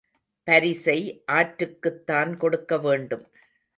பரிசை 0.47 0.95
ஆற்றுக்குத் 1.31 2.01
தான் 2.05 2.37
கொடுக்க 2.37 2.77
வேண்டும்! 2.77 3.25